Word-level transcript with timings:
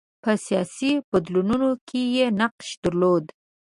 په 0.23 0.31
سیاسي 0.45 0.91
بدلونونو 1.11 1.69
کې 1.87 2.01
یې 2.15 2.25
نقش 2.39 2.67
درلود. 2.83 3.25